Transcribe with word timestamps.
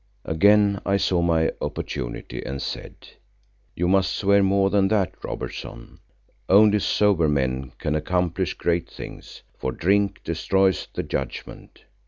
Again 0.25 0.81
I 0.83 0.97
saw 0.97 1.21
my 1.21 1.51
opportunity 1.61 2.43
and 2.43 2.59
said, 2.59 2.95
"You 3.75 3.87
must 3.87 4.11
swear 4.13 4.41
more 4.41 4.71
than 4.71 4.87
that, 4.87 5.13
Robertson. 5.23 5.99
Only 6.49 6.79
sober 6.79 7.29
men 7.29 7.73
can 7.77 7.93
accomplish 7.95 8.55
great 8.55 8.89
things, 8.89 9.43
for 9.59 9.71
drink 9.71 10.23
destroys 10.23 10.87
the 10.91 11.03
judgment. 11.03 11.83